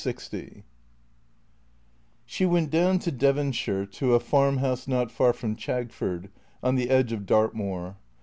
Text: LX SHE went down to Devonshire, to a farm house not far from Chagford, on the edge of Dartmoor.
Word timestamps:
LX 0.03 0.63
SHE 2.25 2.45
went 2.47 2.71
down 2.71 2.97
to 2.97 3.11
Devonshire, 3.11 3.85
to 3.85 4.15
a 4.15 4.19
farm 4.19 4.57
house 4.57 4.87
not 4.87 5.11
far 5.11 5.31
from 5.31 5.55
Chagford, 5.55 6.31
on 6.63 6.73
the 6.73 6.89
edge 6.89 7.11
of 7.11 7.27
Dartmoor. 7.27 7.97